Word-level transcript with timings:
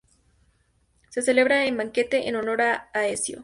Se 1.11 1.21
celebra 1.21 1.63
un 1.69 1.77
banquete 1.77 2.27
en 2.27 2.35
honor 2.35 2.57
de 2.57 2.75
Aecio. 2.91 3.39